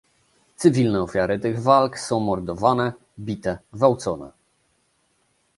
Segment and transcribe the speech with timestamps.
[0.57, 4.31] Cywilne ofiary tych walk są mordowane, bite, gwałcone